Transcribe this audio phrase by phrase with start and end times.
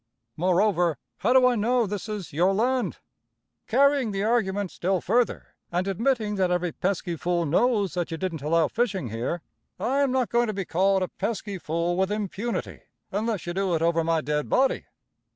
[0.35, 2.97] Moreover, how do I know this is your land?
[3.67, 8.41] Carrying the argument still further, and admitting that every peesky fool knows that you didn't
[8.41, 9.43] allow fishing here,
[9.79, 12.79] I am not going to be called a pesky fool with impunity,
[13.11, 14.87] unless you do it over my dead body."